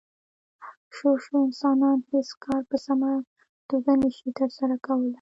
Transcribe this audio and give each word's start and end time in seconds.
شو 0.95 1.09
شو 1.23 1.35
انسانان 1.47 1.97
هېڅ 2.09 2.29
کار 2.43 2.61
په 2.69 2.77
سمه 2.85 3.11
توګه 3.69 3.91
نشي 4.01 4.29
ترسره 4.39 4.75
کولی. 4.85 5.09